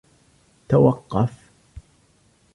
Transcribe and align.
توقف! 0.69 1.31